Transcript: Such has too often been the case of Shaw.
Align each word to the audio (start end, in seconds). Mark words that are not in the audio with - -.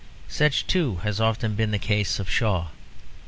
Such 0.27 0.63
has 0.63 0.63
too 0.63 0.97
often 1.23 1.53
been 1.53 1.69
the 1.69 1.77
case 1.77 2.17
of 2.17 2.27
Shaw. 2.27 2.69